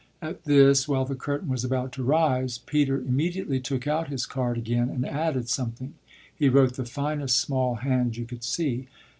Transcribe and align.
At 0.19 0.45
this, 0.45 0.87
while 0.87 1.05
the 1.05 1.13
curtain 1.13 1.47
was 1.47 1.63
about 1.63 1.91
to 1.91 2.03
rise, 2.03 2.57
Peter 2.57 2.97
immediately 2.99 3.59
took 3.59 3.85
out 3.85 4.07
his 4.07 4.25
card 4.25 4.57
again 4.57 4.89
and 4.89 5.05
added 5.07 5.47
something 5.47 5.93
he 6.35 6.49
wrote 6.49 6.73
the 6.73 6.85
finest 6.85 7.37
small 7.39 7.75
hand 7.75 8.17
you 8.17 8.25
could 8.25 8.43
see. 8.43 8.87